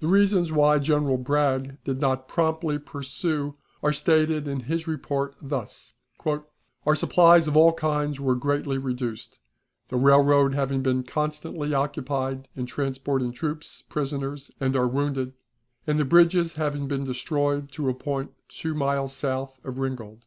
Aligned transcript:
The 0.00 0.08
reasons 0.08 0.50
why 0.50 0.80
General 0.80 1.16
Bragg 1.18 1.78
did 1.84 2.00
not 2.00 2.26
promptly 2.26 2.80
pursue 2.80 3.54
are 3.80 3.92
stated 3.92 4.48
in 4.48 4.62
his 4.62 4.88
report 4.88 5.36
thus: 5.40 5.92
"Our 6.84 6.96
supplies 6.96 7.46
of 7.46 7.56
all 7.56 7.72
kinds 7.72 8.18
were 8.18 8.34
greatly 8.34 8.76
reduced, 8.76 9.38
the 9.86 9.96
railroad 9.98 10.52
having 10.54 10.82
been 10.82 11.04
constantly 11.04 11.72
occupied 11.72 12.48
in 12.56 12.66
transporting 12.66 13.30
troops, 13.30 13.84
prisoners, 13.88 14.50
and 14.58 14.74
our 14.74 14.88
wounded, 14.88 15.32
and 15.86 15.96
the 15.96 16.04
bridges 16.04 16.54
having 16.54 16.88
been 16.88 17.04
destroyed 17.04 17.70
to 17.70 17.88
a 17.88 17.94
point 17.94 18.32
two 18.48 18.74
miles 18.74 19.12
south 19.14 19.60
of 19.62 19.78
Ringgold. 19.78 20.26